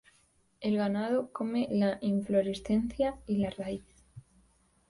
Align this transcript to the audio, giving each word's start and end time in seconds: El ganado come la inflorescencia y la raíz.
El 0.61 0.77
ganado 0.77 1.29
come 1.31 1.67
la 1.69 1.99
inflorescencia 2.01 3.19
y 3.27 3.37
la 3.37 3.51
raíz. 3.51 3.83